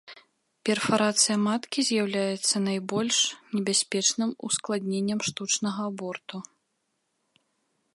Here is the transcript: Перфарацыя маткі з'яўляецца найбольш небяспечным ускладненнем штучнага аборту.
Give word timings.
Перфарацыя 0.69 1.35
маткі 1.47 1.79
з'яўляецца 1.89 2.55
найбольш 2.69 3.17
небяспечным 3.59 4.29
ускладненнем 4.49 5.19
штучнага 5.29 5.81
аборту. 5.93 6.37